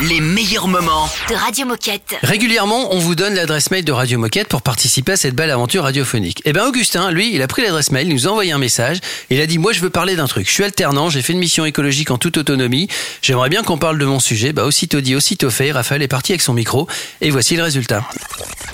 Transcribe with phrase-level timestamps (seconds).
[0.00, 1.08] Les meilleurs moments.
[1.30, 2.16] de Radio Moquette.
[2.22, 5.84] Régulièrement, on vous donne l'adresse mail de Radio Moquette pour participer à cette belle aventure
[5.84, 6.42] radiophonique.
[6.44, 8.98] Eh ben Augustin, lui, il a pris l'adresse mail, il nous a envoyé un message,
[9.30, 10.48] et il a dit moi je veux parler d'un truc.
[10.48, 12.88] Je suis alternant, j'ai fait une mission écologique en toute autonomie.
[13.22, 14.52] J'aimerais bien qu'on parle de mon sujet.
[14.52, 15.72] Bah aussitôt dit, aussitôt fait.
[15.72, 16.86] Raphaël est parti avec son micro,
[17.22, 18.04] et voici le résultat.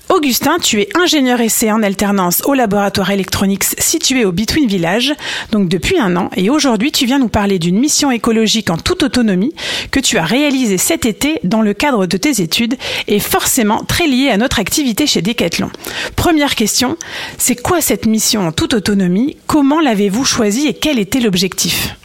[0.09, 5.15] Augustin, tu es ingénieur essai en alternance au laboratoire Electronics situé au Between Village,
[5.53, 9.05] donc depuis un an, et aujourd'hui tu viens nous parler d'une mission écologique en toute
[9.05, 9.55] autonomie
[9.93, 11.12] que tu as réalisée cet été
[11.45, 12.77] dans le cadre de tes études
[13.09, 15.71] et forcément très liée à notre activité chez Decathlon.
[16.17, 16.97] Première question,
[17.39, 19.37] c'est quoi cette mission en toute autonomie?
[19.47, 21.97] Comment l'avez-vous choisie et quel était l'objectif?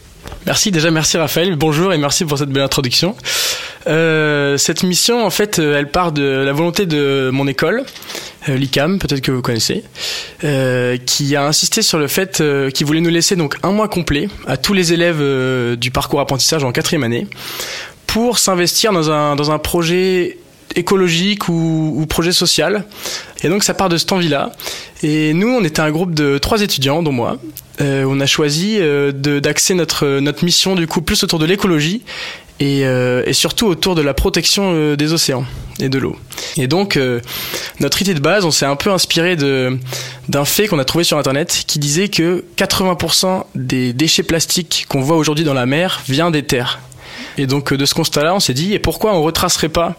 [0.46, 1.56] Merci déjà, merci Raphaël.
[1.56, 3.14] Bonjour et merci pour cette belle introduction.
[3.86, 7.84] Euh, cette mission, en fait, euh, elle part de la volonté de mon école,
[8.48, 9.84] euh, l'ICAM, peut-être que vous connaissez,
[11.06, 14.56] qui a insisté sur le fait qu'il voulait nous laisser donc un mois complet à
[14.56, 15.22] tous les élèves
[15.76, 17.26] du parcours apprentissage en quatrième année
[18.08, 20.38] pour s'investir dans un, dans un projet
[20.74, 22.84] écologique ou, projet social.
[23.44, 24.50] Et donc ça part de cette envie-là.
[25.02, 27.36] Et nous, on était un groupe de trois étudiants, dont moi.
[27.80, 32.02] Euh, on a choisi euh, d'axer notre, notre mission du coup plus autour de l'écologie
[32.58, 35.44] et, euh, et surtout autour de la protection euh, des océans
[35.78, 36.16] et de l'eau.
[36.56, 36.98] Et donc
[37.78, 41.18] notre idée de base, on s'est un peu inspiré d'un fait qu'on a trouvé sur
[41.18, 46.32] internet qui disait que 80% des déchets plastiques qu'on voit aujourd'hui dans la mer vient
[46.32, 46.80] des terres.
[47.38, 49.96] Et donc euh, de ce constat-là, on s'est dit et pourquoi on retracerait pas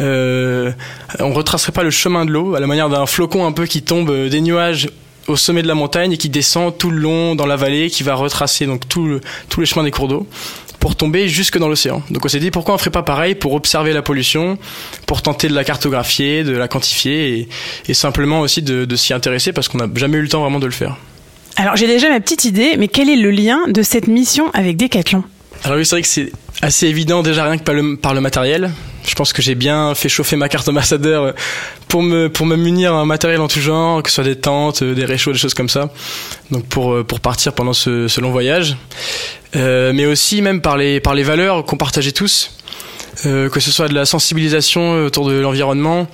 [0.00, 0.70] euh,
[1.18, 3.82] on retracerait pas le chemin de l'eau à la manière d'un flocon un peu qui
[3.82, 4.88] tombe euh, des nuages
[5.26, 8.02] au sommet de la montagne et qui descend tout le long dans la vallée, qui
[8.02, 10.26] va retracer donc tout le, tous les chemins des cours d'eau
[10.78, 12.02] pour tomber jusque dans l'océan.
[12.10, 14.56] Donc on s'est dit pourquoi on ferait pas pareil pour observer la pollution,
[15.06, 17.48] pour tenter de la cartographier, de la quantifier
[17.88, 20.60] et, simplement aussi de, de s'y intéresser parce qu'on n'a jamais eu le temps vraiment
[20.60, 20.96] de le faire.
[21.56, 24.76] Alors j'ai déjà ma petite idée, mais quel est le lien de cette mission avec
[24.76, 25.24] Decathlon?
[25.64, 26.32] Alors oui, c'est que c'est
[26.62, 28.70] assez évident déjà rien que par le, par le matériel.
[29.06, 31.32] Je pense que j'ai bien fait chauffer ma carte ambassadeur euh,
[31.88, 34.82] pour me pour me munir un matériel en tout genre, que ce soit des tentes,
[34.82, 35.90] euh, des réchauds, des choses comme ça.
[36.50, 38.76] Donc pour euh, pour partir pendant ce, long voyage,
[39.54, 42.57] mais aussi même par les par les valeurs qu'on partageait tous.
[43.26, 46.06] Euh, que ce soit de la sensibilisation euh, autour de l'environnement.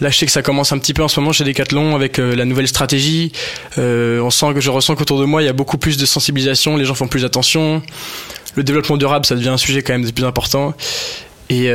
[0.00, 2.20] Là, je sais que ça commence un petit peu en ce moment chez Decathlon avec
[2.20, 3.32] euh, la nouvelle stratégie.
[3.76, 6.76] On sent que je ressens qu'autour de moi, il y a beaucoup plus de sensibilisation.
[6.76, 7.82] Les gens font plus attention.
[8.54, 10.74] Le développement durable, ça devient un sujet quand même des plus importants.
[11.50, 11.70] Et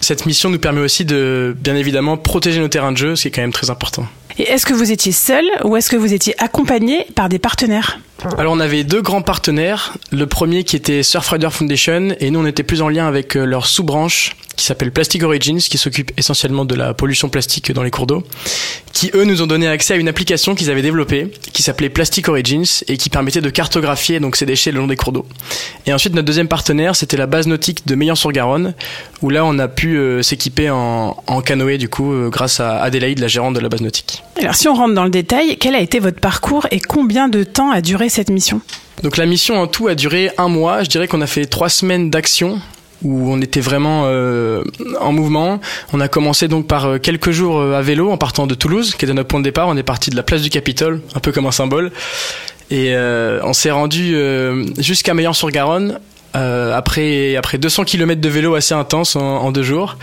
[0.00, 3.28] cette mission nous permet aussi de, bien évidemment, protéger nos terrains de jeu, ce qui
[3.28, 4.06] est quand même très important.
[4.38, 7.98] Et est-ce que vous étiez seul ou est-ce que vous étiez accompagné par des partenaires?
[8.38, 9.96] Alors on avait deux grands partenaires.
[10.10, 13.44] Le premier qui était Surfrider Foundation et nous on était plus en lien avec euh,
[13.44, 17.90] leur sous-branche qui s'appelle Plastic Origins qui s'occupe essentiellement de la pollution plastique dans les
[17.90, 18.22] cours d'eau.
[18.92, 22.28] Qui eux nous ont donné accès à une application qu'ils avaient développée qui s'appelait Plastic
[22.28, 25.26] Origins et qui permettait de cartographier donc ces déchets le long des cours d'eau.
[25.86, 28.74] Et ensuite notre deuxième partenaire c'était la base nautique de Meillan-sur-Garonne
[29.22, 32.82] où là on a pu euh, s'équiper en, en canoë du coup euh, grâce à
[32.82, 34.22] Adélaïde la gérante de la base nautique.
[34.38, 37.42] Alors si on rentre dans le détail, quel a été votre parcours et combien de
[37.42, 38.60] temps a duré cette mission
[39.02, 40.82] Donc la mission en tout a duré un mois.
[40.82, 42.60] Je dirais qu'on a fait trois semaines d'action
[43.04, 44.62] où on était vraiment euh,
[45.00, 45.60] en mouvement.
[45.92, 48.94] On a commencé donc par euh, quelques jours euh, à vélo en partant de Toulouse,
[48.96, 49.68] qui était notre point de départ.
[49.68, 51.90] On est parti de la place du Capitole, un peu comme un symbole.
[52.70, 54.16] Et on s'est rendu
[54.78, 55.98] jusqu'à Meillan-sur-Garonne
[56.32, 59.98] après, après 200 km de vélo assez intense en, en deux jours.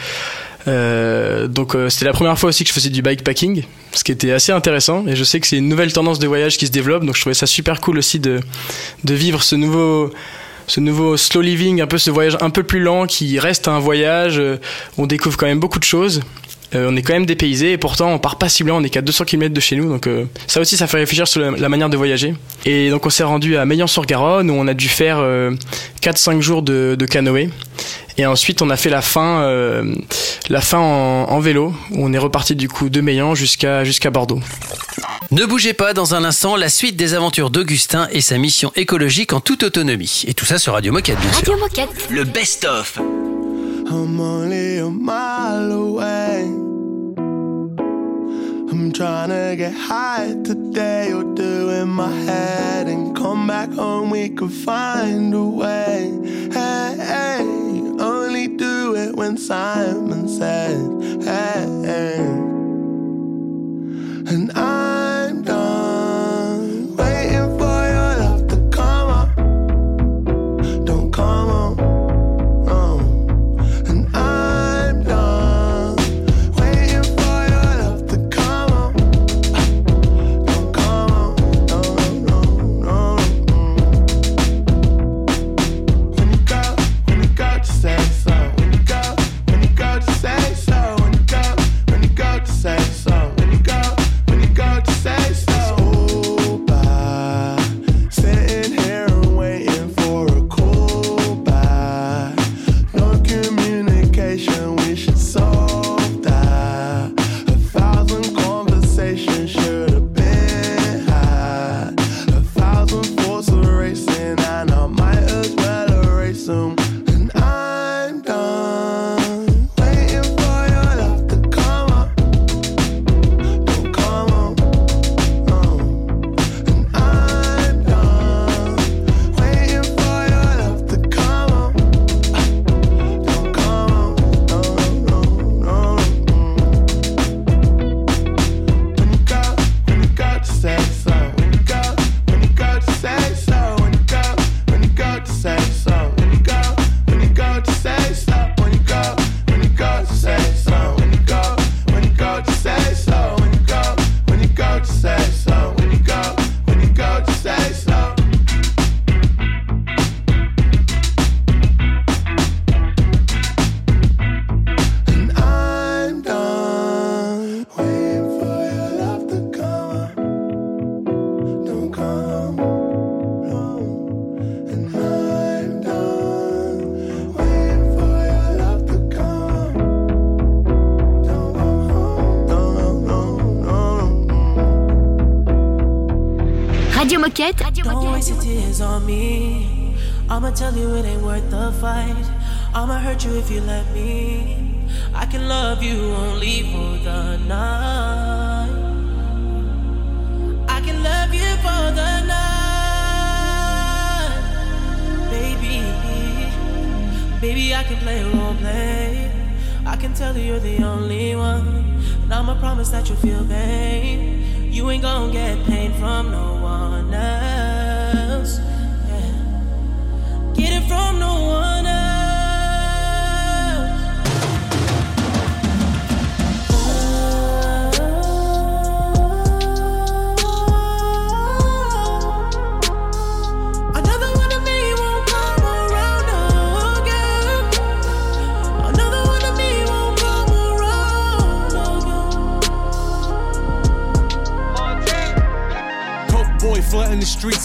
[0.68, 4.12] Euh, donc euh, c'était la première fois aussi que je faisais du bikepacking, ce qui
[4.12, 5.06] était assez intéressant.
[5.08, 7.22] Et je sais que c'est une nouvelle tendance de voyage qui se développe, donc je
[7.22, 8.40] trouvais ça super cool aussi de,
[9.04, 10.12] de vivre ce nouveau
[10.68, 13.80] ce nouveau slow living, un peu ce voyage un peu plus lent qui reste un
[13.80, 14.38] voyage.
[14.38, 14.58] euh,
[15.00, 16.22] On découvre quand même beaucoup de choses.
[16.76, 18.90] Euh, on est quand même dépaysé et pourtant on part pas si loin, on est
[18.90, 19.90] qu'à 200 km de chez nous.
[19.90, 22.36] Donc euh, ça aussi ça fait réfléchir sur la, la manière de voyager.
[22.66, 25.52] Et donc on s'est rendu à Meillan-sur-Garonne où on a dû faire euh,
[26.02, 27.50] 4-5 jours de, de canoë.
[28.18, 29.96] Et ensuite on a fait la fin, euh,
[30.50, 34.10] la fin en, en vélo où on est reparti du coup de Meillan jusqu'à jusqu'à
[34.12, 34.42] Bordeaux.
[35.32, 39.32] Ne bougez pas dans un instant la suite des aventures d'Augustin et sa mission écologique
[39.34, 40.24] en toute autonomie.
[40.28, 41.40] Et tout ça sur Radio Moquette, bien sûr.
[41.54, 42.08] Radio Moquette.
[42.10, 43.00] Le best-of.
[48.72, 54.12] I'm trying to get high today or do in my head and come back home.
[54.12, 56.12] We could find a way.
[56.54, 57.42] Hey, hey,
[58.00, 62.20] only do it when Simon says, hey.
[64.32, 66.09] And I'm done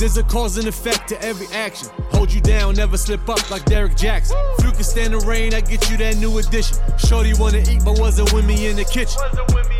[0.00, 1.90] There's a cause and effect to every action.
[2.12, 4.34] Hold you down, never slip up like Derek Jackson.
[4.58, 6.78] If can stand the rain, I get you that new addition.
[6.96, 9.20] Shorty wanna eat, but wasn't with me in the kitchen.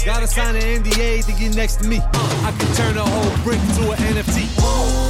[0.05, 2.01] Gotta sign an NDA to get next to me.
[2.03, 5.10] I can turn a whole brick to an NFT.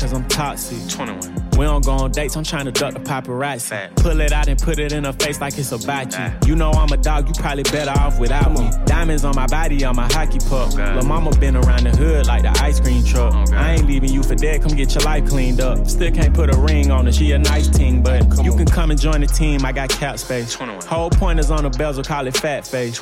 [0.00, 0.88] Cause I'm toxic.
[0.88, 1.50] 21.
[1.58, 3.94] We don't go on dates, I'm trying to duck the paparazzi.
[3.96, 6.48] Pull it out and put it in her face like it's about you.
[6.48, 8.70] You know I'm a dog, you probably better off without me.
[8.86, 10.72] Diamonds on my body, on my hockey puck.
[10.74, 13.34] Lil' mama been around the hood like the ice cream truck.
[13.52, 15.86] I ain't leaving you for dead, come get your life cleaned up.
[15.86, 18.90] Still can't put a ring on her, she a nice team, but you can come
[18.90, 20.54] and join the team, I got cap space.
[20.54, 20.86] 21.
[20.86, 22.98] Whole pointers on the bezel, call it fat face.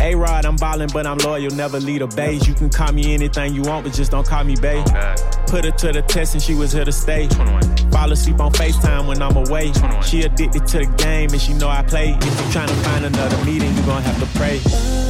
[0.00, 2.46] A-Rod, I'm ballin', but I'm loyal, never lead a base.
[2.46, 4.84] You can call me anything you want, but just don't call me babe.
[5.46, 7.28] Put her to the test and she was here to stay.
[7.90, 9.72] Fall asleep on FaceTime when I'm away.
[10.02, 12.10] She addicted to the game and she know I play.
[12.10, 15.09] If you tryna find another meeting, you gon' have to pray.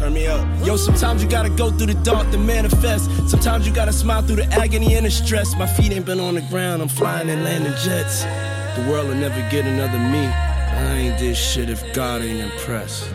[0.00, 0.48] Turn me up.
[0.64, 3.10] Yo, sometimes you gotta go through the dark to manifest.
[3.28, 5.54] Sometimes you gotta smile through the agony and the stress.
[5.56, 8.22] My feet ain't been on the ground, I'm flying and landing jets.
[8.76, 10.24] The world will never get another me.
[10.24, 13.10] I ain't this shit if God ain't impressed.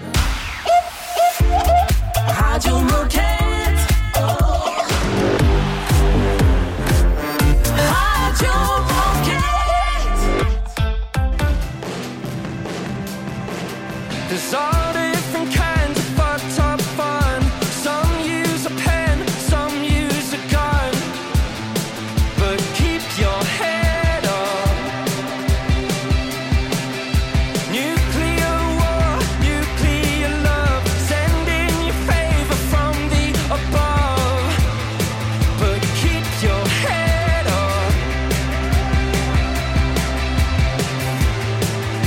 [1.41, 3.34] Radio Moquette.
[3.34, 3.34] Radio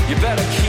[0.08, 0.67] You better keep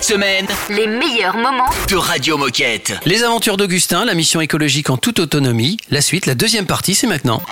[0.00, 2.94] semaine Les meilleurs moments de Radio Moquette.
[3.04, 5.76] Les aventures d'Augustin, la mission écologique en toute autonomie.
[5.90, 7.42] La suite, la deuxième partie, c'est maintenant.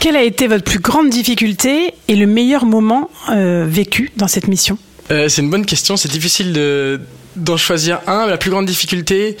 [0.00, 4.48] Quelle a été votre plus grande difficulté et le meilleur moment euh, vécu dans cette
[4.48, 4.78] mission?
[5.10, 5.96] Euh, c'est une bonne question.
[5.96, 7.00] C'est difficile de,
[7.36, 8.26] d'en choisir un.
[8.26, 9.36] La plus grande difficulté,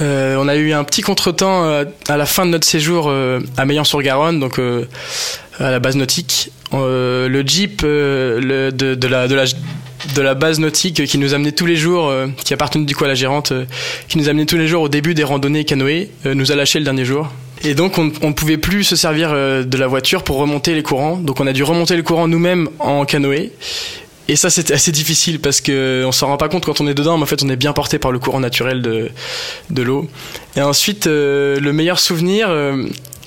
[0.00, 3.40] euh, on a eu un petit contretemps euh, à la fin de notre séjour euh,
[3.56, 4.86] à Meillan-sur-Garonne, donc euh,
[5.58, 6.50] à la base nautique.
[6.72, 9.44] Euh, le jeep euh, le- de, de la, de, la,
[10.14, 13.04] de la base nautique qui nous amenait tous les jours, euh, qui appartenait du coup
[13.04, 13.64] à la gérante, euh,
[14.08, 16.78] qui nous amenait tous les jours au début des randonnées canoë, euh, nous a lâché
[16.78, 17.28] le dernier jour.
[17.62, 21.18] Et donc on ne pouvait plus se servir de la voiture pour remonter les courants.
[21.18, 23.52] Donc on a dû remonter les courants nous-mêmes en canoë.
[24.28, 26.94] Et ça, c'était assez difficile parce que on s'en rend pas compte quand on est
[26.94, 29.10] dedans, mais en fait, on est bien porté par le courant naturel de,
[29.68, 30.08] de l'eau.
[30.56, 32.48] Et ensuite, le meilleur souvenir,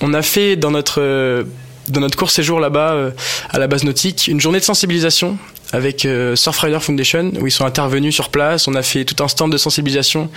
[0.00, 1.44] on a fait dans notre,
[1.88, 3.10] dans notre court séjour là-bas, euh,
[3.50, 5.38] à la base nautique, une journée de sensibilisation
[5.72, 8.68] avec euh, Surfrider Foundation, où ils sont intervenus sur place.
[8.68, 10.30] On a fait tout un stand de sensibilisation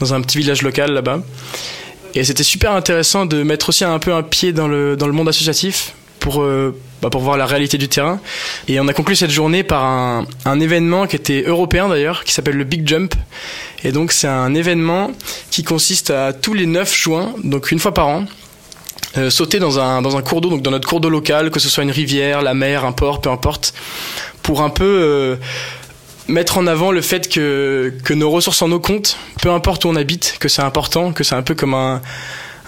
[0.00, 1.20] dans un petit village local là-bas.
[2.14, 5.12] Et c'était super intéressant de mettre aussi un peu un pied dans le, dans le
[5.12, 8.18] monde associatif pour, euh, bah, pour voir la réalité du terrain.
[8.66, 12.32] Et on a conclu cette journée par un, un événement qui était européen d'ailleurs, qui
[12.32, 13.14] s'appelle le Big Jump.
[13.84, 15.12] Et donc c'est un événement
[15.50, 18.24] qui consiste à tous les 9 juin, donc une fois par an,
[19.16, 21.60] euh, sauter dans un, dans un cours d'eau, donc dans notre cours d'eau local, que
[21.60, 23.72] ce soit une rivière, la mer, un port, peu importe,
[24.42, 25.36] pour un peu euh,
[26.28, 29.88] mettre en avant le fait que, que nos ressources en eau comptent, peu importe où
[29.88, 32.02] on habite, que c'est important, que c'est un peu comme un,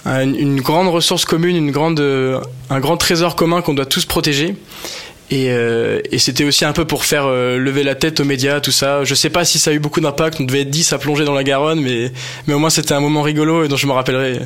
[0.05, 2.39] un- une grande ressource commune, une grande, euh,
[2.71, 4.55] un grand trésor commun qu'on doit tous protéger.
[5.33, 8.59] Et, euh, et c'était aussi un peu pour faire euh, lever la tête aux médias,
[8.59, 9.05] tout ça.
[9.05, 11.23] Je sais pas si ça a eu beaucoup d'impact, on devait être 10 à plonger
[11.23, 12.11] dans la Garonne, mais,
[12.47, 14.39] mais au moins c'était un moment rigolo et dont je me rappellerai.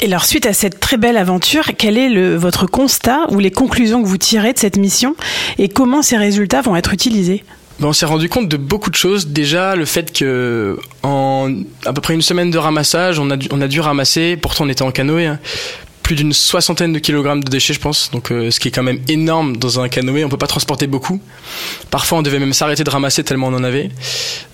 [0.00, 4.02] Et alors, suite à cette très belle aventure, quel est votre constat ou les conclusions
[4.02, 5.14] que vous tirez de cette mission
[5.58, 7.44] et comment ces résultats vont être utilisés?
[7.80, 9.28] Ben, on s'est rendu compte de beaucoup de choses.
[9.28, 13.60] Déjà, le fait que à peu près une semaine de ramassage, on a dû, on
[13.62, 15.38] a dû ramasser, pourtant on était en canoë, hein,
[16.02, 18.10] plus d'une soixantaine de kilogrammes de déchets, je pense.
[18.10, 20.24] Donc, euh, ce qui est quand même énorme dans un canoë.
[20.24, 21.20] On peut pas transporter beaucoup.
[21.90, 23.90] Parfois, on devait même s'arrêter de ramasser tellement on en avait.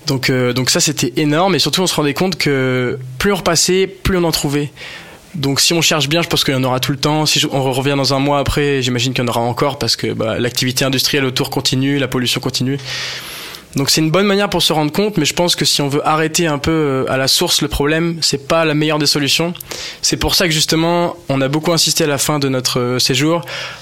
[0.05, 1.55] Donc, euh, donc ça, c'était énorme.
[1.55, 4.71] Et surtout, on se rendait compte que plus on repassait, plus on en trouvait.
[5.37, 7.25] Donc si on cherche bien, je pense qu'il y en aura tout le temps.
[7.25, 10.11] Si on revient dans un mois après, j'imagine qu'il y en aura encore parce que
[10.11, 12.79] bah, l'activité industrielle autour continue, la pollution continue.
[13.75, 15.87] Donc c'est une bonne manière pour se rendre compte, mais je pense que si on
[15.87, 19.05] veut arrêter un peu euh, à la source le problème, c'est pas la meilleure des
[19.05, 19.53] solutions.
[20.01, 22.99] C'est pour ça que justement, on a beaucoup insisté à la fin de notre euh,
[22.99, 23.41] séjour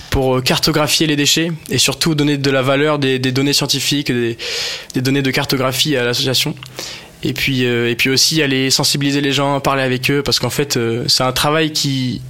[0.10, 4.38] pour euh, cartographier les déchets et surtout donner de la valeur des, données scientifiques, des
[4.96, 6.56] données de cartographie à l'association.
[7.25, 10.51] Et puis, euh, et puis aussi aller sensibiliser les gens, parler avec eux, parce qu'en
[10.51, 12.22] fait, euh, c'est un travail qui,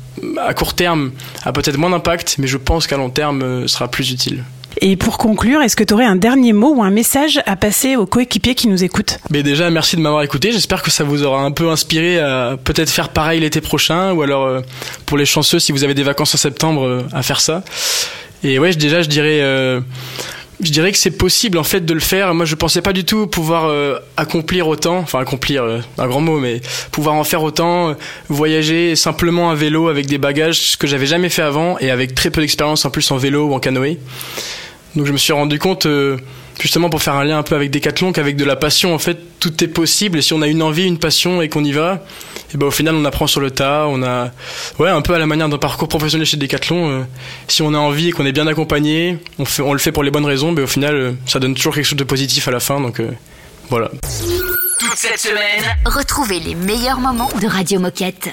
[0.42, 1.12] à court terme,
[1.44, 4.44] a peut-être moins d'impact, mais je pense qu'à long terme, euh, sera plus utile.
[4.82, 7.98] Et pour conclure, est-ce que tu aurais un dernier mot ou un message à passer
[7.98, 9.20] aux coéquipiers qui nous écoutent?
[9.30, 10.54] Mais déjà, merci de m'avoir écouté.
[10.54, 14.22] J'espère que ça vous aura un peu inspiré à peut-être faire pareil l'été prochain, ou
[14.22, 14.62] alors
[15.06, 17.64] pour les chanceux, si vous avez des vacances en septembre, à faire ça.
[18.46, 19.82] Et ouais, déjà, je dirais, euh,
[20.62, 22.34] je dirais que c'est possible en fait de le faire.
[22.34, 26.22] Moi, je pensais pas du tout pouvoir euh, accomplir autant, enfin accomplir, euh, un grand
[26.22, 27.94] mot, mais pouvoir en faire autant, euh,
[28.30, 32.16] voyager simplement à vélo avec des bagages, ce que j'avais jamais fait avant, et avec
[32.16, 34.00] très peu d'expérience en plus en vélo ou en canoë.
[34.96, 36.18] Donc je me suis rendu compte, euh,
[36.60, 39.18] justement pour faire un lien un peu avec Decathlon, qu'avec de la passion, en fait,
[39.40, 40.20] tout est possible.
[40.20, 42.04] Et si on a une envie, une passion et qu'on y va,
[42.54, 43.86] et ben au final, on apprend sur le tas.
[43.88, 44.32] On a,
[44.80, 46.90] ouais, un peu à la manière d'un parcours professionnel chez Decathlon.
[46.90, 47.04] euh,
[47.48, 49.18] si on a envie et qu'on est bien accompagné,
[49.60, 51.86] on, le fait pour les bonnes raisons, mais au final, euh, ça donne toujours quelque
[51.86, 52.80] chose de positif à la fin.
[52.80, 53.12] Donc euh,
[53.70, 53.92] voilà.
[54.80, 58.30] Toute cette semaine, Retrouvez les meilleurs moments de Radio Moquette.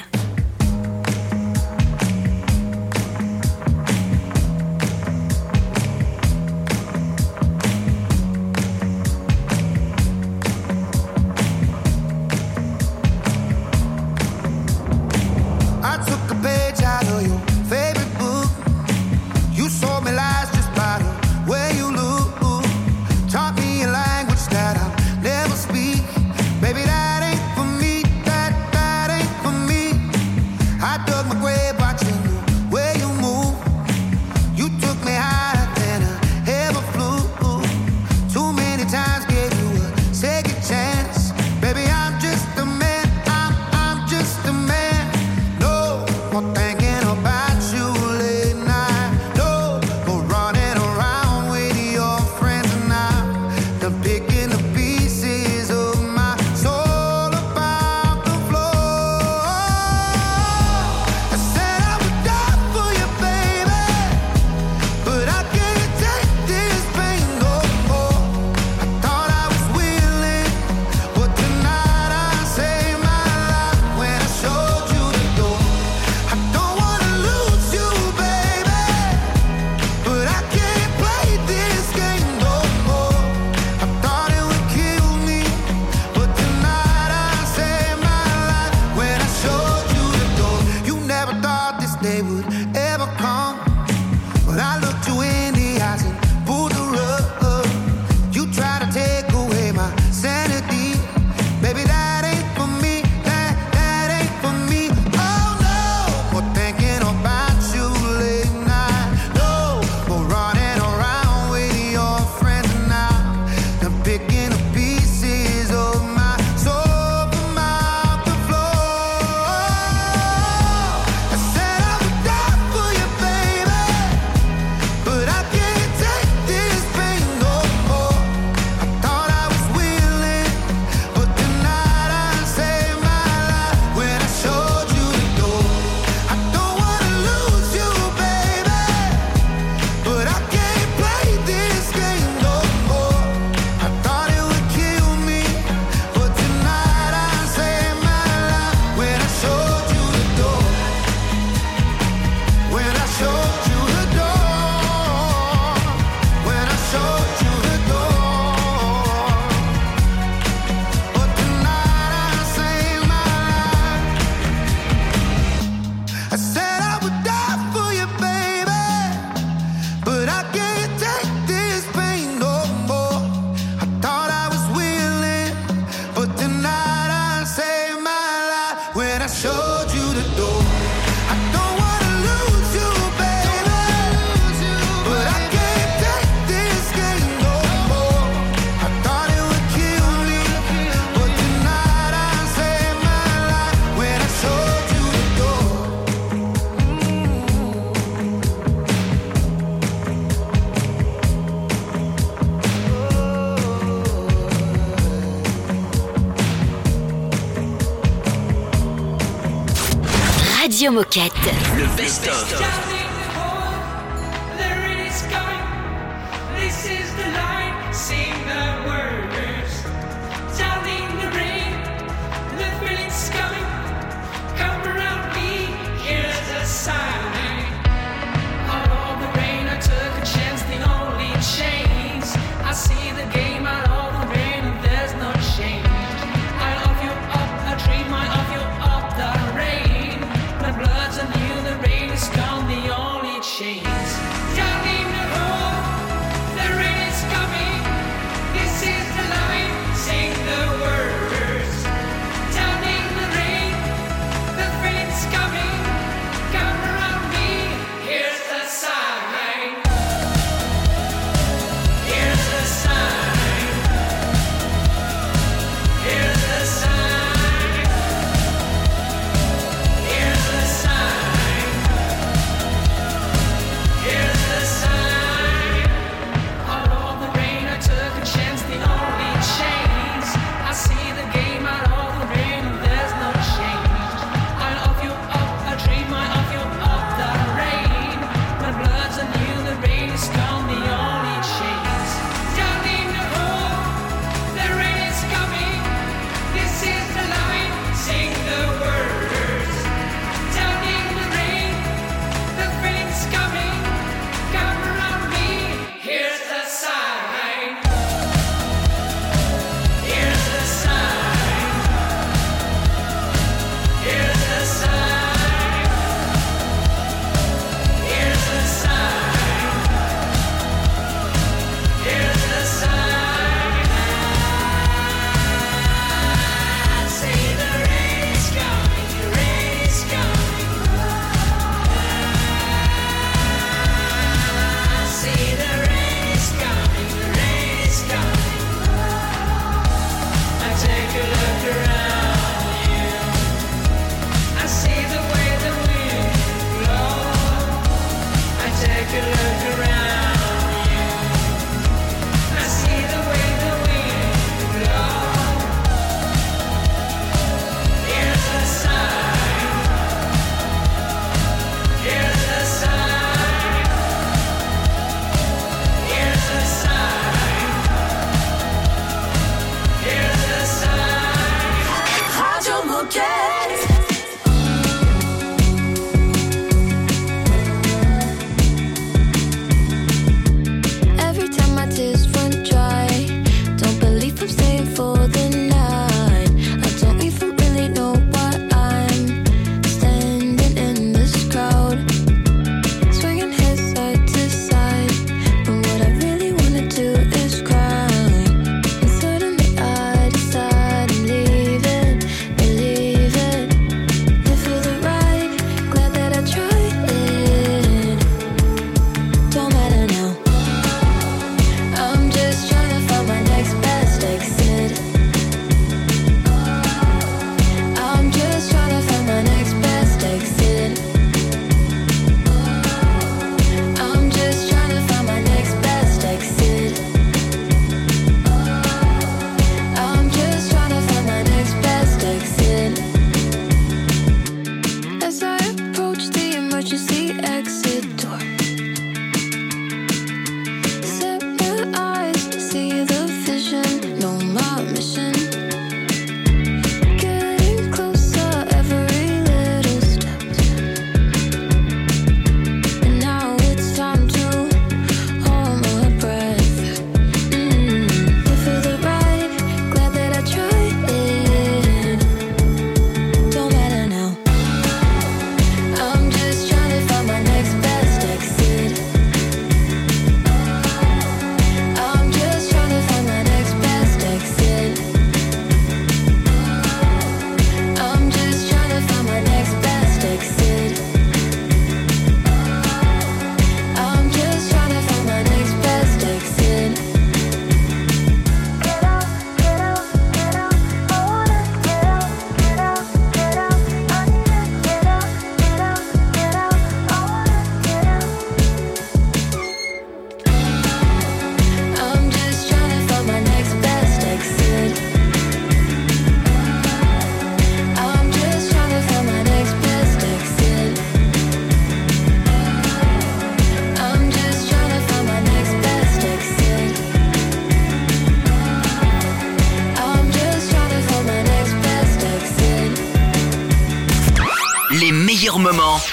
[210.92, 211.32] Moquette.
[211.74, 212.91] Le best-of.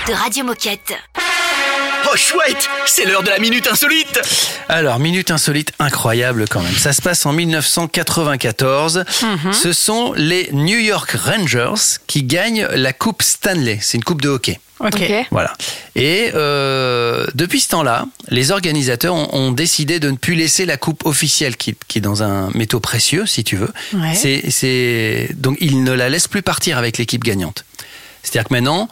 [0.10, 0.93] De Radio Moquette.
[2.12, 4.19] Oh chouette, c'est l'heure de la minute insolite.
[4.67, 6.74] Alors, minute insolite incroyable quand même.
[6.74, 9.04] Ça se passe en 1994.
[9.22, 9.54] Mhm.
[9.54, 13.78] Ce sont les New York Rangers qui gagnent la Coupe Stanley.
[13.82, 14.60] C'est une coupe de hockey.
[14.80, 15.00] Ok.
[15.30, 15.54] Voilà.
[15.95, 20.78] Et euh, depuis ce temps-là, les organisateurs ont, ont décidé de ne plus laisser la
[20.78, 23.72] coupe officielle qui, qui est dans un métaux précieux, si tu veux.
[23.93, 24.15] Ouais.
[24.15, 27.63] C'est, c'est donc ils ne la laissent plus partir avec l'équipe gagnante.
[28.24, 28.89] C'est-à-dire que maintenant,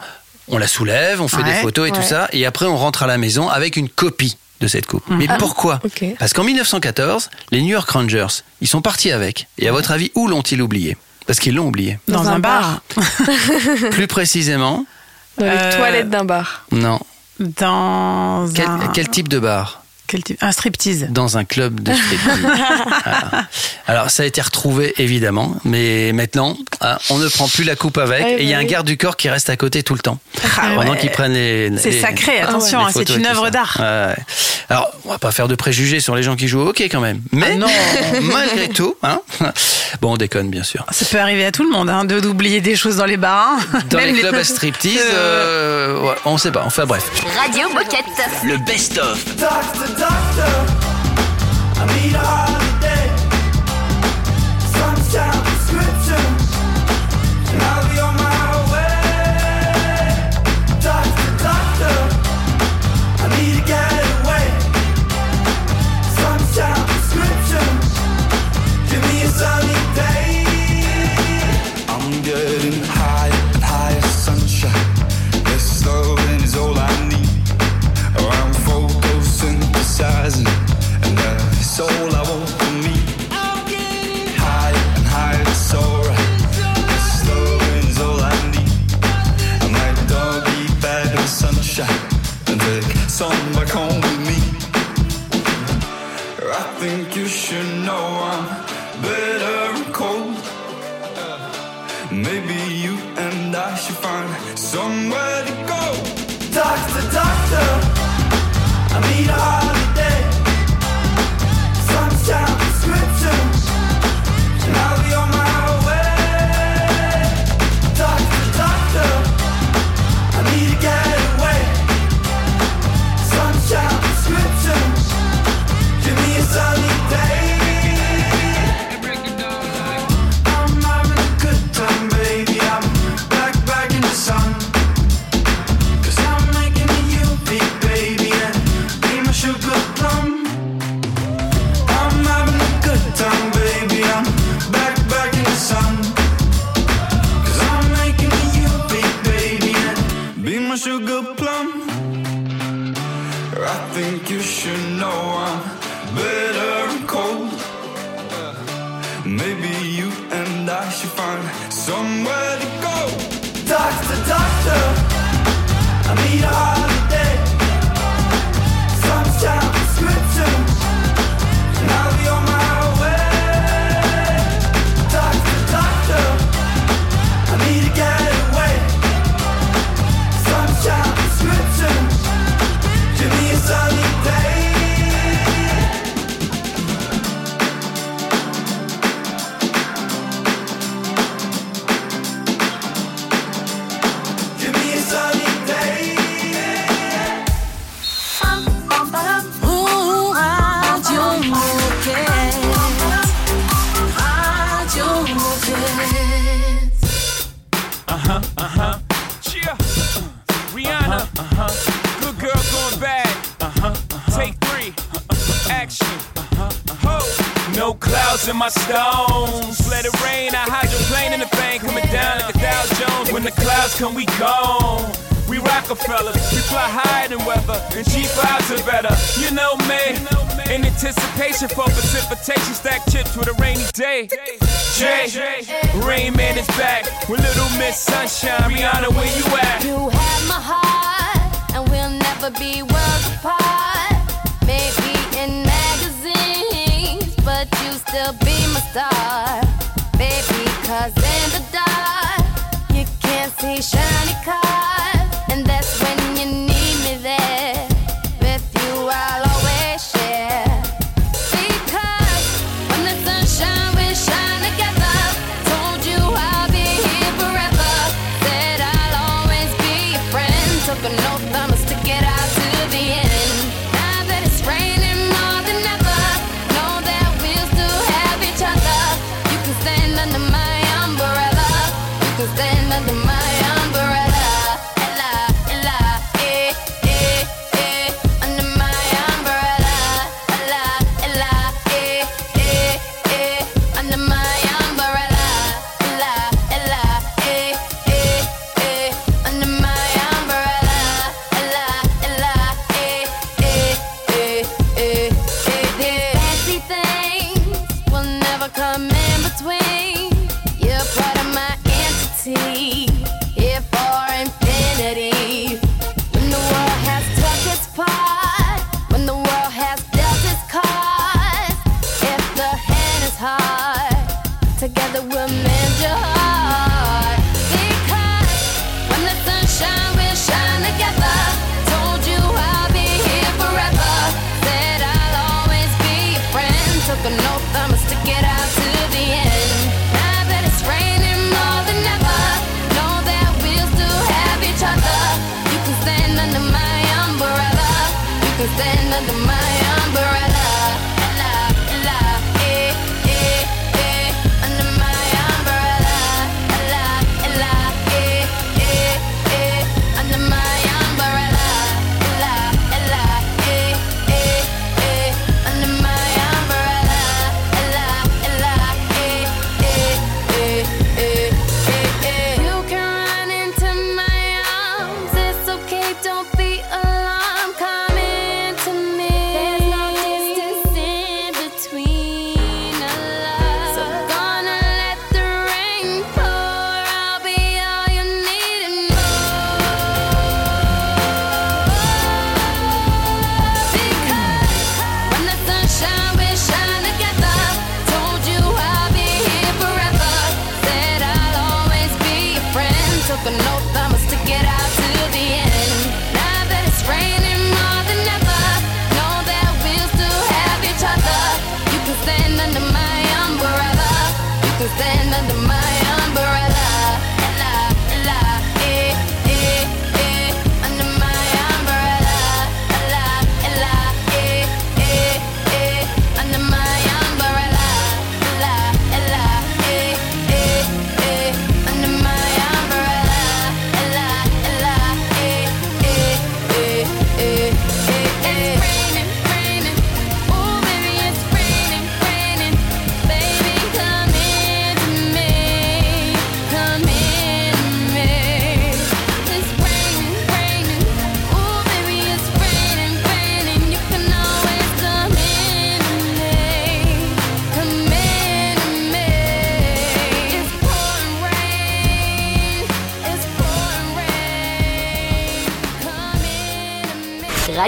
[0.50, 1.44] on la soulève, on fait Ouais.
[1.54, 4.36] des photos et tout ça, et après on rentre à la maison avec une copie
[4.60, 5.04] de cette coupe.
[5.08, 5.80] Mais pourquoi?
[5.84, 6.04] Ok.
[6.18, 8.26] Parce qu'en 1914, les New York Rangers,
[8.60, 9.46] ils sont partis avec.
[9.58, 10.96] Et à votre avis, où l'ont-ils oublié?
[11.26, 11.98] Parce qu'ils l'ont oublié.
[12.08, 12.80] Dans, Dans un un bar.
[13.92, 14.84] Plus précisément,
[15.38, 16.64] Dans les Euh, toilettes d'un bar.
[16.72, 16.98] non.
[17.38, 18.78] Dans Quel, un...
[18.92, 19.82] quel type de bar?
[20.08, 21.06] Quel type Un striptease.
[21.10, 22.40] Dans un club de striptease.
[22.40, 23.46] Voilà.
[23.86, 27.98] Alors, ça a été retrouvé, évidemment, mais maintenant, ah, on ne prend plus la coupe
[27.98, 29.82] avec, Ouais, et il y a bah un garde du corps qui reste à côté
[29.82, 30.18] tout le temps.
[30.58, 30.98] Ah pendant ouais.
[30.98, 31.70] qu'ils prennent les.
[31.78, 33.80] C'est les- sacré, attention, les hein, c'est une œuvre d'art.
[34.70, 37.00] Alors, on va pas faire de préjugés sur les gens qui jouent au hockey quand
[37.00, 37.22] même.
[37.32, 37.66] Mais Ah non.
[38.22, 39.20] malgré tout, hein,
[40.02, 40.84] bon, on déconne bien sûr.
[40.90, 43.56] Ça peut arriver à tout le monde, hein, de d'oublier des choses dans les bars.
[43.72, 43.78] hein.
[43.88, 46.64] Dans Même les clubs à striptease, euh, ouais, on sait pas.
[46.66, 47.04] Enfin bref.
[47.40, 48.04] Radio Moquette.
[48.44, 49.24] Le best-of.
[49.98, 50.54] Doctor,
[51.80, 53.06] I need a holiday.
[54.60, 55.47] Sunshine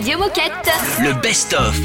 [0.00, 0.72] Radio Moquette.
[1.02, 1.76] Le best-of.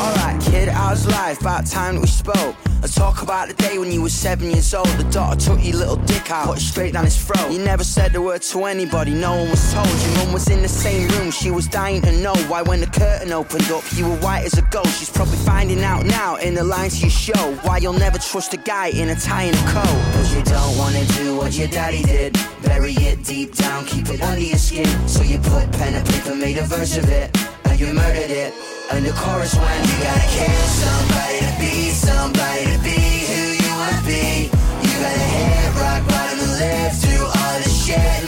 [0.00, 1.40] Alright, kid, how's life?
[1.40, 2.56] About time that we spoke.
[2.80, 4.88] Let's talk about the day when you were seven years old.
[4.88, 7.52] The daughter took your little dick out, put it straight down his throat.
[7.52, 9.86] You never said a word to anybody, no one was told.
[9.86, 12.87] Your mum was in the same room, she was dying to know why when the
[12.98, 14.98] curtain opened up, you were white as a ghost.
[14.98, 18.52] She's probably finding out now in the lines to your show why you'll never trust
[18.54, 19.98] a guy in a tie and a coat.
[20.14, 22.36] Cause you don't wanna do what your daddy did.
[22.62, 24.88] Bury it deep down, keep it under your skin.
[25.08, 27.28] So you put pen and paper, made a verse of it,
[27.64, 28.52] and you murdered it.
[28.90, 32.98] And the chorus went, you gotta kill somebody to be somebody to be
[33.30, 34.50] who you wanna be.
[34.84, 38.27] You gotta hit rock bottom and live through all the shit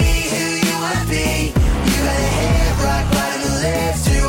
[0.93, 1.53] wanna be.
[1.87, 4.20] You gotta hit rock bottom and live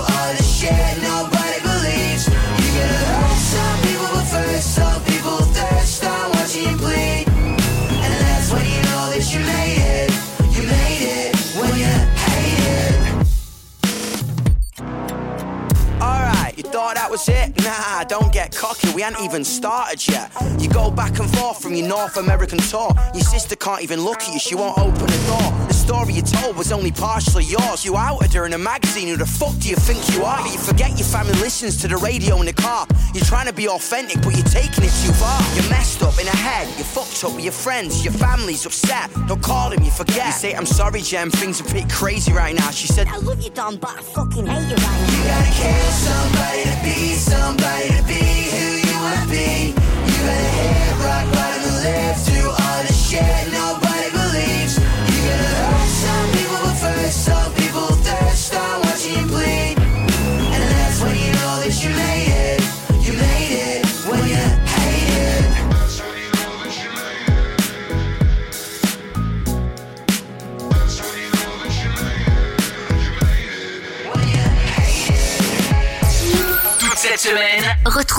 [16.92, 17.64] thought that was it?
[17.64, 20.30] Nah, don't get cocky, we ain't even started yet.
[20.58, 22.90] You go back and forth from your North American tour.
[23.14, 25.66] Your sister can't even look at you, she won't open the door.
[25.68, 27.84] The story you told was only partially yours.
[27.84, 30.40] You outed her in a magazine, who the fuck do you think you are?
[30.46, 32.86] You forget your family listens to the radio in the car.
[33.14, 35.40] You're trying to be authentic, but you're taking it too far.
[35.54, 39.10] You're messed up in the head, you're fucked up with your friends, your family's upset.
[39.28, 40.26] Don't call them, you forget.
[40.26, 42.70] You say, I'm sorry, Jem, things are bit crazy right now.
[42.70, 45.12] She said, I love you, Don, but I fucking hate you right now.
[45.12, 48.22] You gotta kill somebody to be somebody to be
[48.54, 49.70] who you wanna be.
[49.70, 52.31] You gotta hit rock bottom and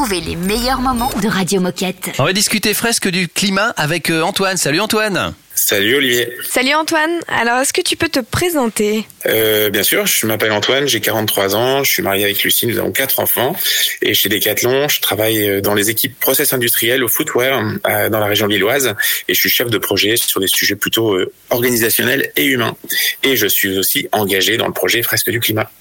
[0.10, 2.12] Les meilleurs moments de Radio Moquette.
[2.20, 4.58] On va discuter fresque du climat avec euh, Antoine.
[4.58, 5.34] Salut Antoine.
[5.66, 6.28] Salut Olivier.
[6.43, 9.07] Salut Antoine, alors est-ce que tu peux te présenter?
[9.26, 12.78] Euh, bien sûr, je m'appelle Antoine, j'ai 43 ans, je suis marié avec Lucie, nous
[12.80, 13.55] avons quatre enfants.
[14.01, 18.20] Et chez Decathlon, je travaille euh, dans les équipes process industriels au footwear euh, dans
[18.20, 18.93] la région lilloise.
[19.30, 22.76] Et je suis chef de projet sur des sujets plutôt euh, organisationnels et humains.
[23.24, 25.72] Et je suis aussi engagé dans le projet Fresque du climat.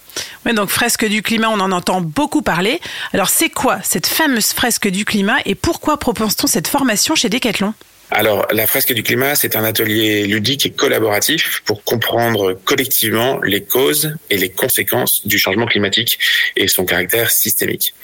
[0.47, 2.79] Ouais, donc fresque du climat, on en entend beaucoup parler.
[3.13, 7.75] Alors c'est quoi cette fameuse fresque du climat et pourquoi propose-t-on cette formation chez Decathlon?
[8.15, 13.63] Alors, la fresque du climat, c'est un atelier ludique et collaboratif pour comprendre collectivement les
[13.63, 16.19] causes et les conséquences du changement climatique
[16.55, 17.95] et son caractère systémique.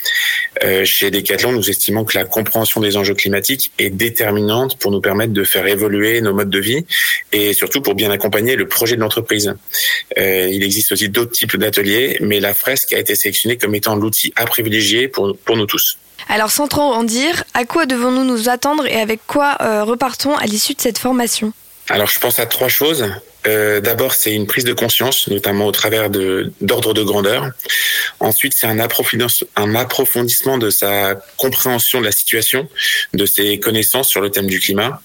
[0.65, 5.03] Euh, chez Decathlon, nous estimons que la compréhension des enjeux climatiques est déterminante pour nous
[5.03, 6.87] permettre de faire évoluer nos modes de vie
[7.33, 9.55] et surtout pour bien accompagner le projet de l'entreprise.
[10.17, 13.95] Euh, il existe aussi d'autres types d'ateliers, mais la fresque a été sélectionnée comme étant
[13.95, 15.99] l'outil à privilégier pour, pour nous tous.
[16.29, 20.37] Alors sans trop en dire, à quoi devons-nous nous attendre et avec quoi euh, repartons
[20.37, 21.53] à l'issue de cette formation?
[21.91, 23.11] Alors, je pense à trois choses.
[23.47, 27.51] Euh, D'abord, c'est une prise de conscience, notamment au travers d'ordre de grandeur.
[28.21, 32.69] Ensuite, c'est un approfondissement de sa compréhension de la situation,
[33.15, 35.01] de ses connaissances sur le thème du climat.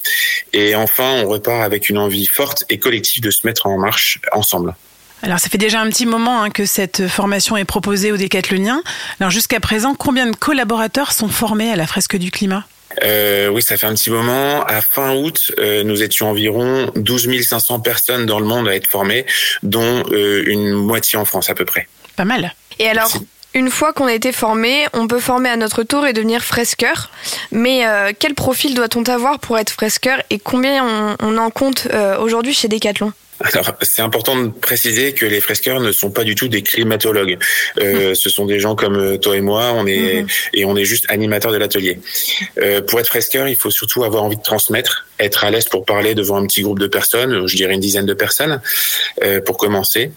[0.52, 4.20] Et enfin, on repart avec une envie forte et collective de se mettre en marche
[4.34, 4.76] ensemble.
[5.24, 8.84] Alors ça fait déjà un petit moment hein, que cette formation est proposée aux décathloniens.
[9.22, 12.66] Alors jusqu'à présent, combien de collaborateurs sont formés à la fresque du climat?
[13.04, 14.64] Euh, oui, ça fait un petit moment.
[14.66, 18.88] À fin août, euh, nous étions environ 12 500 personnes dans le monde à être
[18.88, 19.26] formées,
[19.64, 21.88] dont euh, une moitié en France à peu près.
[22.18, 22.54] Pas mal.
[22.78, 23.10] Et alors,
[23.56, 27.12] une fois qu'on a été formé, on peut former à notre tour et devenir fresqueur.
[27.52, 31.88] Mais euh, quel profil doit-on avoir pour être fresqueur et combien on, on en compte
[31.94, 33.14] euh, aujourd'hui chez Decathlon?
[33.44, 37.38] Alors, c'est important de préciser que les fresqueurs ne sont pas du tout des climatologues.
[37.80, 40.28] Euh, ce sont des gens comme euh, toi et moi, on est Mhm.
[40.54, 42.00] et on est juste animateurs de l'atelier.
[42.60, 45.86] Euh, pour être fresqueur, il faut surtout avoir envie de transmettre, être à l'aise pour
[45.86, 48.62] parler devant un petit groupe de personnes, je dirais une dizaine de personnes,
[49.24, 50.12] euh, pour commencer.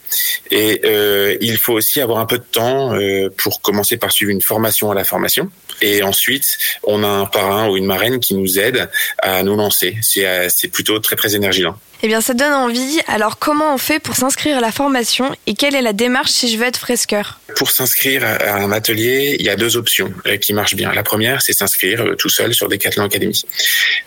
[0.51, 4.31] Et euh, il faut aussi avoir un peu de temps euh, pour commencer par suivre
[4.31, 5.51] une formation à la formation.
[5.83, 8.89] Et ensuite, on a un parrain ou une marraine qui nous aide
[9.19, 9.99] à nous lancer.
[10.03, 11.77] C'est plutôt très très énergisant.
[12.03, 13.01] Eh bien, ça donne envie.
[13.07, 16.51] Alors, comment on fait pour s'inscrire à la formation et quelle est la démarche si
[16.51, 20.53] je veux être fresqueur Pour s'inscrire à un atelier, il y a deux options qui
[20.53, 20.93] marchent bien.
[20.93, 23.43] La première, c'est s'inscrire tout seul sur Decathlon Academy.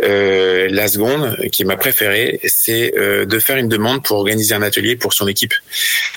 [0.04, 4.54] Euh, la seconde, qui est ma préférée, c'est euh, de faire une demande pour organiser
[4.60, 5.54] un atelier pour son équipe.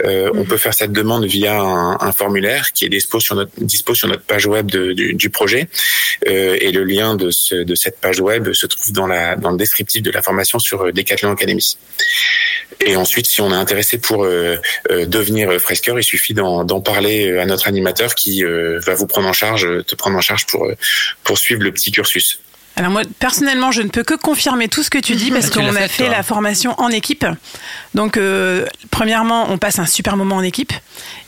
[0.05, 3.53] Euh, On peut faire cette demande via un, un formulaire qui est dispo sur notre,
[3.73, 5.63] dispo sur notre page web de- du, du projet.
[6.29, 9.51] Euh, et le lien de, ce, de cette page web se trouve dans, la, dans
[9.51, 11.77] le descriptif de la formation sur Decathlon Academy.
[12.85, 14.57] Et ensuite, si on est intéressé pour euh,
[14.91, 19.29] euh, devenir fresqueur, il suffit d'en parler à notre animateur qui euh, va vous prendre
[19.29, 20.75] en charge, te prendre en charge pour euh,
[21.23, 22.41] pour suivre le petit cursus.
[22.77, 25.59] Alors moi, personnellement, je ne peux que confirmer tout ce que tu dis parce Tu
[25.59, 26.13] l'as qu'on a fait, toi.
[26.13, 27.27] la formation en équipe.
[27.95, 30.73] Donc, euh, premièrement, on passe un super moment en équipe.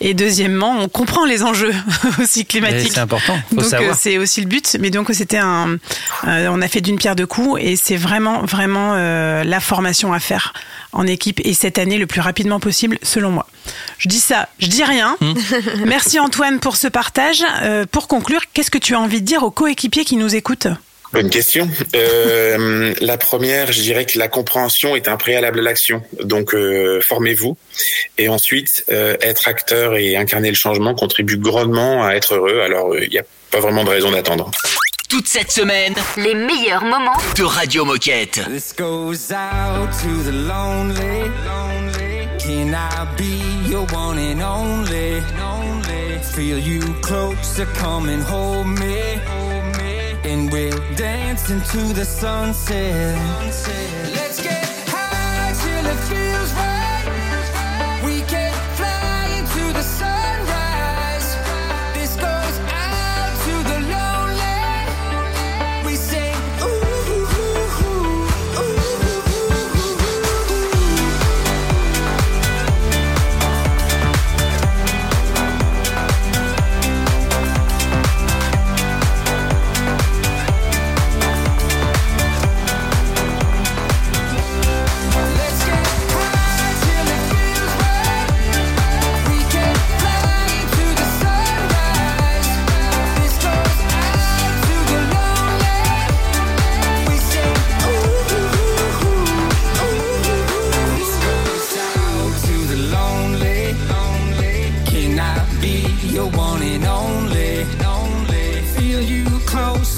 [0.00, 1.74] Et deuxièmement, on comprend les enjeux
[2.20, 2.92] aussi climatiques.
[2.94, 4.78] C'est important, faut donc, euh, c'est aussi le but.
[4.80, 5.76] Mais donc, c'était un...
[6.26, 10.20] euh, on a fait d'une pierre deux coups et c'est vraiment, vraiment la formation à
[10.20, 10.54] faire
[10.92, 13.46] en équipe et cette année le plus rapidement possible, selon moi.
[13.98, 15.16] Je dis ça, je dis rien.
[15.20, 15.34] Hmm.
[15.84, 17.42] Merci Antoine pour ce partage.
[17.90, 20.68] Pour conclure, qu'est-ce que tu as envie de dire aux coéquipiers qui nous écoutent?
[21.14, 21.68] Bonne question.
[21.94, 26.02] Euh, la première, je dirais que la compréhension est un préalable à l'action.
[26.22, 27.56] Donc, euh, formez-vous.
[28.18, 32.60] Et ensuite, euh, être acteur et incarner le changement contribue grandement à être heureux.
[32.60, 34.50] Alors, il n'y a pas vraiment de raison d'attendre.
[35.08, 38.40] Toute cette semaine, Les meilleurs moments de Radio Moquette.
[38.48, 41.30] This goes out to the lonely.
[42.40, 45.22] Can I be your one and only?
[46.34, 49.20] Feel you closer, come and hold me.
[50.24, 53.14] And we'll dance into the sunset.
[54.14, 56.33] Let's get high till it feels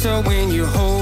[0.07, 0.96] so when you hold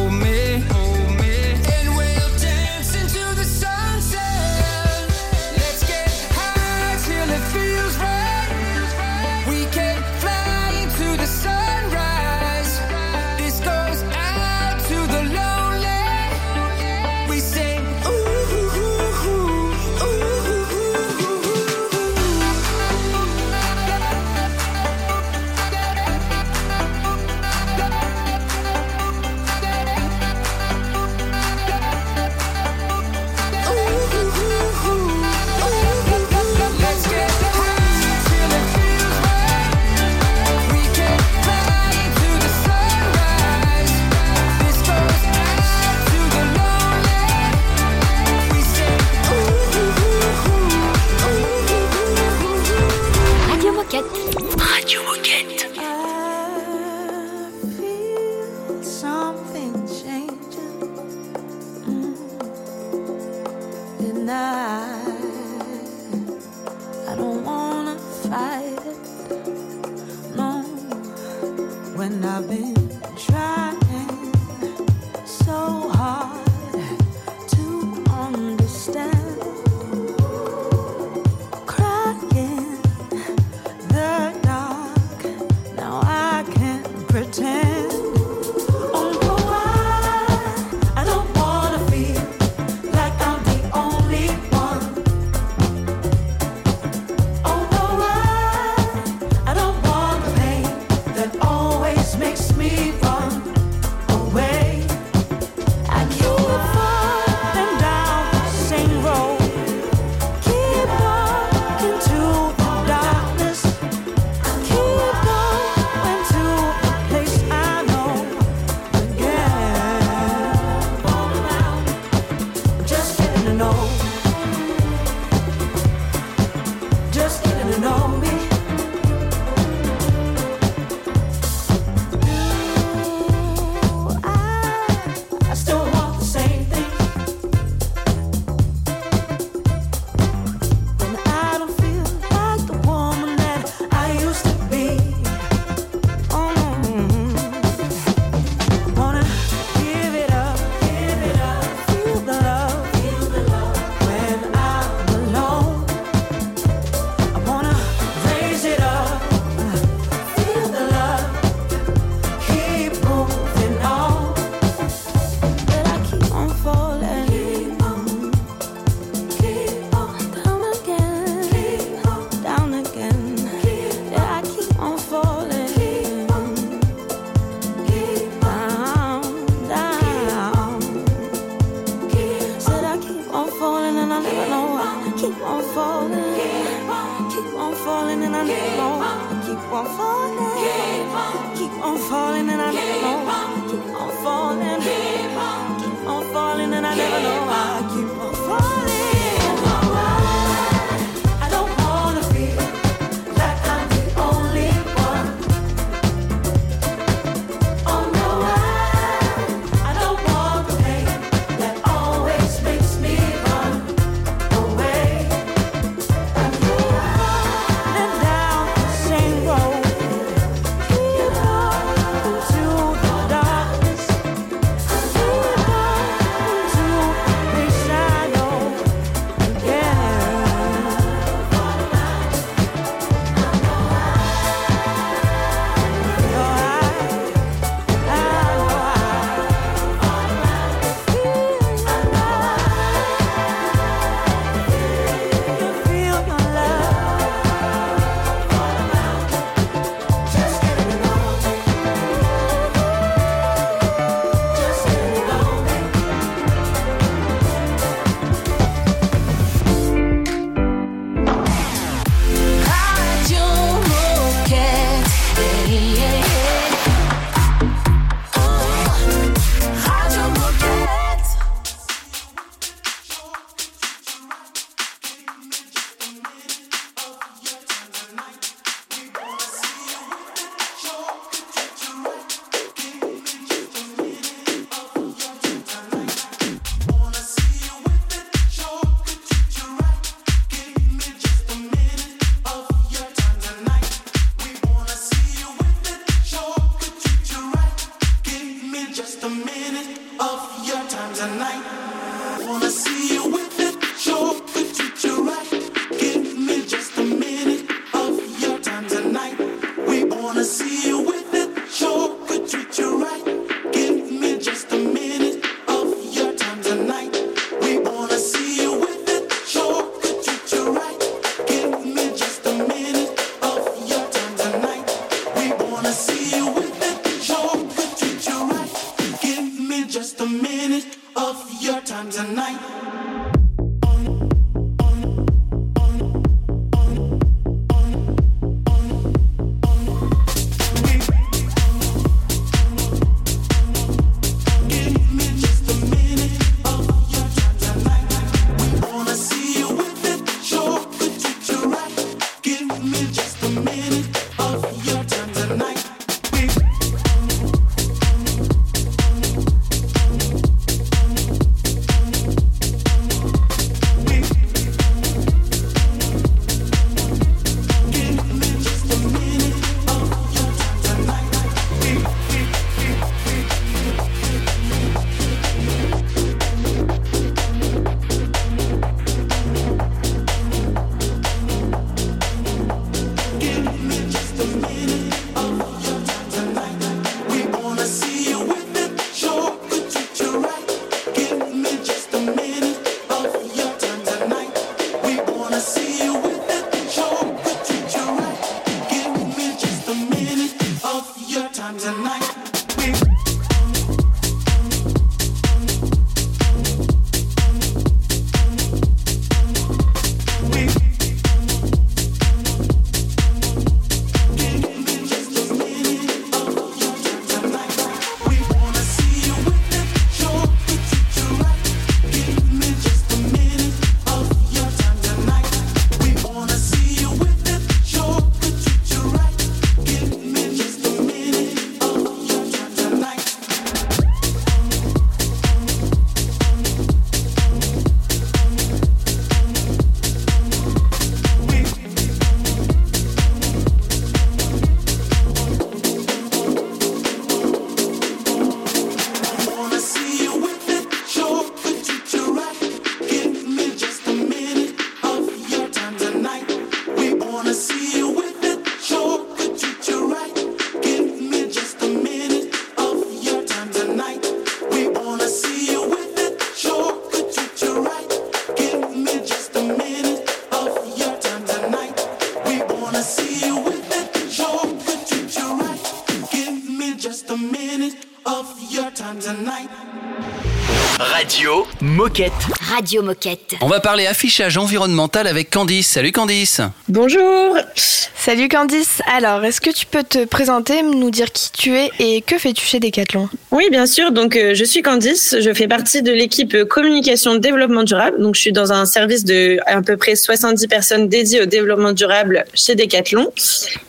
[477.37, 480.53] minute of your time tonight.
[480.99, 482.32] Radio Moquette.
[482.61, 483.55] Radio Moquette.
[483.61, 485.88] On va parler affichage environnemental avec Candice.
[485.88, 486.61] Salut Candice.
[486.88, 489.03] Bonjour Salut Candice.
[489.14, 492.64] Alors, est-ce que tu peux te présenter, nous dire qui tu es et que fais-tu
[492.64, 493.28] chez Decathlon?
[493.51, 494.12] Oui, bien sûr.
[494.12, 495.36] Donc, euh, je suis Candice.
[495.40, 498.22] Je fais partie de l'équipe communication développement durable.
[498.22, 501.92] Donc, je suis dans un service de à peu près 70 personnes dédiées au développement
[501.92, 503.30] durable chez Decathlon.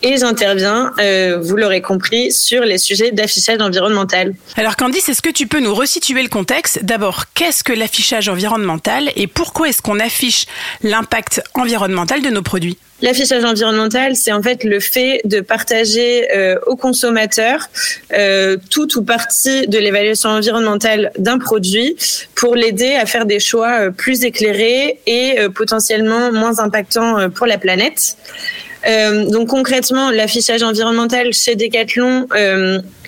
[0.03, 4.33] Et j'interviens, euh, vous l'aurez compris, sur les sujets d'affichage environnemental.
[4.57, 9.11] Alors Candice, est-ce que tu peux nous resituer le contexte D'abord, qu'est-ce que l'affichage environnemental
[9.17, 10.45] et pourquoi est-ce qu'on affiche
[10.81, 12.77] l'impact environnemental de nos produits?
[13.01, 17.67] L'affichage environnemental, c'est en fait le fait de partager euh, aux consommateurs
[18.13, 21.97] euh, tout ou partie de l'évaluation environnementale d'un produit
[22.33, 27.45] pour l'aider à faire des choix euh, plus éclairés et euh, potentiellement moins impactants pour
[27.45, 28.15] la planète.
[29.31, 32.27] Donc concrètement, l'affichage environnemental chez Decathlon,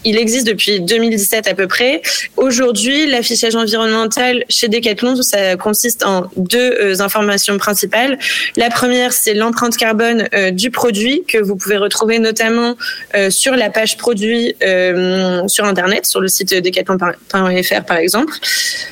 [0.03, 2.01] il existe depuis 2017 à peu près.
[2.35, 8.17] Aujourd'hui, l'affichage environnemental chez Decathlon, ça consiste en deux euh, informations principales.
[8.55, 12.75] La première, c'est l'empreinte carbone euh, du produit que vous pouvez retrouver notamment
[13.15, 14.55] euh, sur la page produit
[15.47, 18.33] sur Internet, sur le site decathlon.fr par exemple.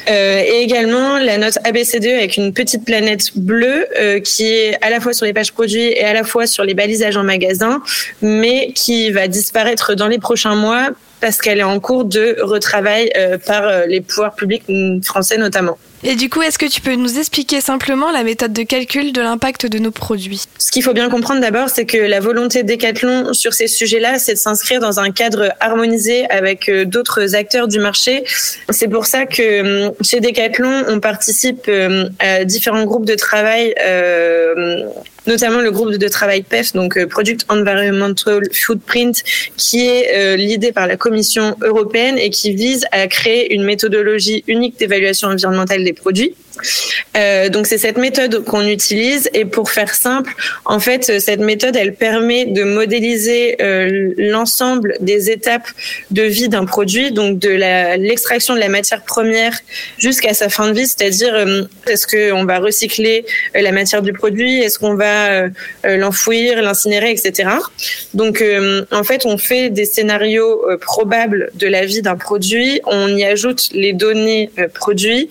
[0.07, 3.87] Et également la note ABCDE avec une petite planète bleue
[4.23, 6.73] qui est à la fois sur les pages produits et à la fois sur les
[6.73, 7.81] balisages en magasin,
[8.21, 10.89] mais qui va disparaître dans les prochains mois
[11.25, 14.61] parce qu'elle est en cours de retravail euh, par euh, les pouvoirs publics
[15.03, 15.75] français notamment.
[16.03, 19.21] Et du coup, est-ce que tu peux nous expliquer simplement la méthode de calcul de
[19.21, 20.43] l'impact de nos produits?
[20.59, 24.33] Ce qu'il faut bien comprendre d'abord, c'est que la volonté Decathlon sur ces sujets-là, c'est
[24.33, 28.23] de s'inscrire dans un cadre harmonisé avec euh, d'autres acteurs du marché.
[28.69, 31.71] C'est pour ça que chez Decathlon, on participe
[32.19, 33.73] à différents groupes de travail.
[35.27, 39.23] Notamment le groupe de travail PEF, donc euh, Product Environmental Footprint,
[39.57, 44.43] qui est euh, l'idée par la Commission européenne et qui vise à créer une méthodologie
[44.47, 46.35] unique d'évaluation environnementale des produits.
[47.15, 49.29] Euh, donc c'est cette méthode qu'on utilise.
[49.33, 50.33] Et pour faire simple,
[50.65, 55.67] en fait cette méthode elle permet de modéliser euh, l'ensemble des étapes
[56.11, 57.49] de vie d'un produit, donc de
[57.97, 59.57] l'extraction de la matière première
[59.97, 64.59] jusqu'à sa fin de vie, c'est-à-dire euh, est-ce qu'on va recycler la matière du produit,
[64.59, 65.49] est-ce qu'on va
[65.83, 67.49] l'enfouir, l'incinérer, etc.
[68.13, 68.43] Donc
[68.91, 73.69] en fait on fait des scénarios probables de la vie d'un produit, on y ajoute
[73.73, 75.29] les données produits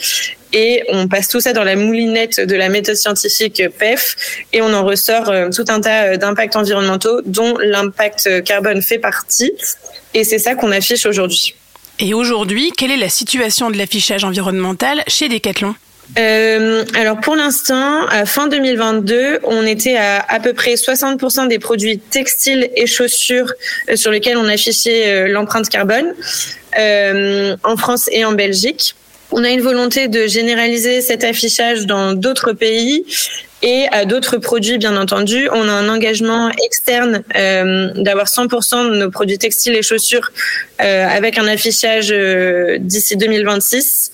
[0.55, 4.17] et on passe tout ça dans la moulinette de la méthode scientifique PEF
[4.53, 8.99] et on en ressort euh, tout un tas euh, d'impacts environnementaux dont l'impact carbone fait
[8.99, 9.53] partie
[10.15, 11.55] et c'est ça qu'on affiche aujourd'hui.
[11.99, 15.75] Et aujourd'hui, quelle est la situation de l'affichage environnemental chez Decathlon?
[16.19, 21.59] Euh, alors pour l'instant, à fin 2022, on était à à peu près 60% des
[21.59, 23.53] produits textiles et chaussures
[23.95, 26.15] sur lesquels on affichait l'empreinte carbone
[26.79, 28.95] euh, en France et en Belgique.
[29.37, 33.05] On a une volonté de généraliser cet affichage dans d'autres pays
[33.63, 35.49] et à d'autres produits, bien entendu.
[35.53, 40.31] On a un engagement externe euh, d'avoir 100% de nos produits textiles et chaussures
[40.81, 44.13] euh, avec un affichage euh, d'ici 2026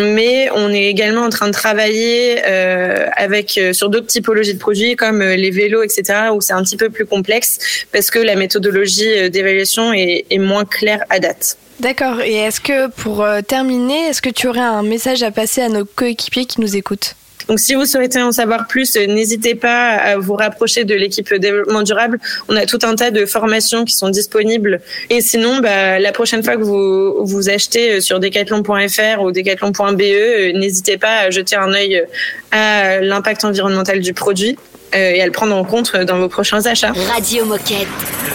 [0.00, 5.22] mais on est également en train de travailler avec sur d'autres typologies de produits comme
[5.22, 9.92] les vélos, etc., où c'est un petit peu plus complexe parce que la méthodologie d'évaluation
[9.92, 11.58] est, est moins claire à date.
[11.82, 12.20] D'accord.
[12.20, 15.68] Et est-ce que pour euh, terminer, est-ce que tu aurais un message à passer à
[15.68, 17.16] nos coéquipiers qui nous écoutent?
[17.48, 21.34] Donc, si vous souhaitez en savoir plus, euh, n'hésitez pas à vous rapprocher de l'équipe
[21.34, 22.20] développement durable.
[22.48, 24.80] On a tout un tas de formations qui sont disponibles.
[25.10, 30.54] Et sinon, bah, la prochaine fois que vous vous achetez euh, sur decathlon.fr ou decathlon.be,
[30.56, 32.04] n'hésitez pas à jeter un œil
[32.52, 34.56] à l'impact environnemental du produit
[34.92, 36.92] et à le prendre en compte dans vos prochains achats.
[37.12, 37.88] Radio Moquette.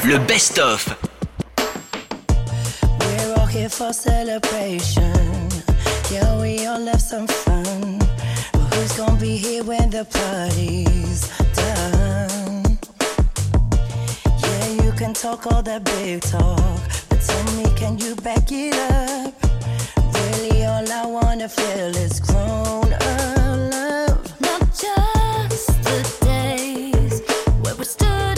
[0.04, 0.90] Le best-of.
[3.50, 5.50] Here for celebration.
[6.12, 7.98] Yeah, we all have some fun.
[8.52, 12.78] But who's gonna be here when the party's done?
[14.44, 18.76] Yeah, you can talk all that big talk, but tell me, can you back it
[18.92, 19.34] up?
[20.14, 23.38] Really, all I wanna feel is grown up
[23.72, 24.42] love.
[24.42, 27.22] Not just the days
[27.62, 28.37] where we stood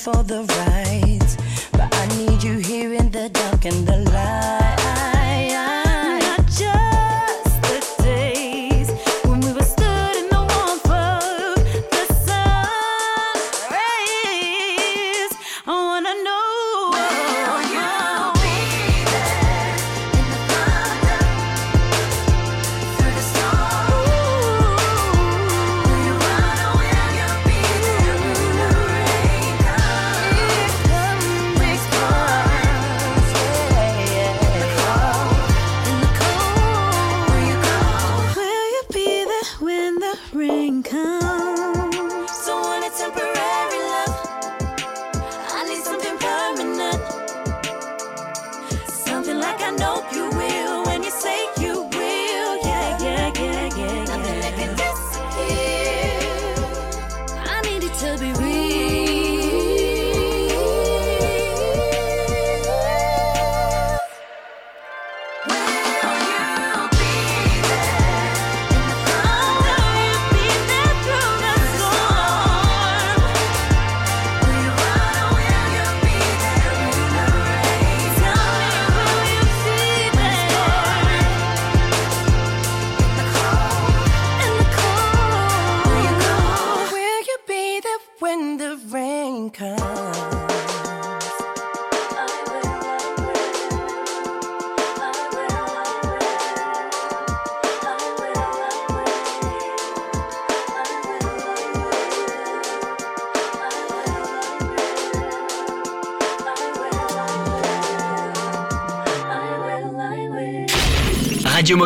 [0.00, 0.59] for the ride.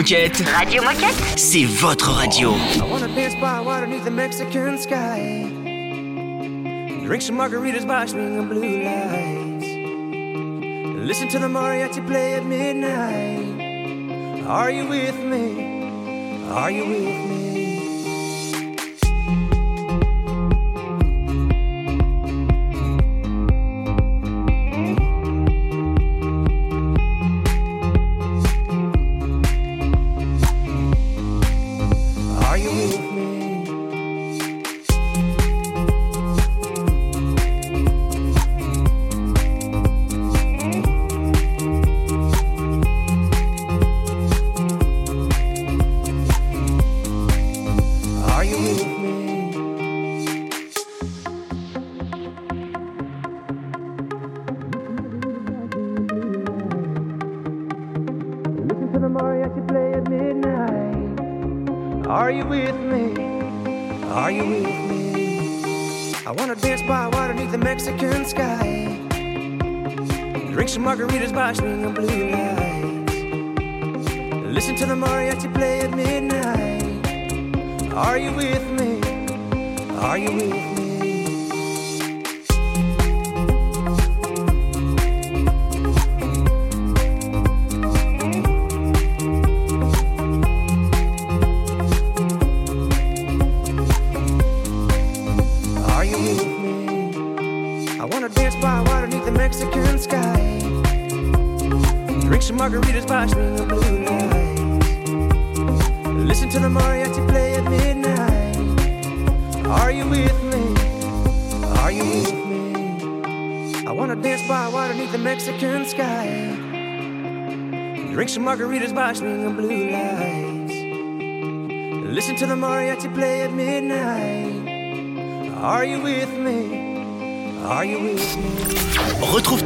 [0.04, 0.44] Moquette.
[0.46, 1.38] Radio Moquette?
[1.38, 2.50] C'est votre radio.
[2.50, 5.46] I wanna dance by water beneath the Mexican sky.
[7.06, 9.64] Drink some margaritas by string of blue lights.
[11.08, 14.44] Listen to the mariachi play at midnight.
[14.46, 15.80] Are you with me?
[16.50, 17.33] Are you with me?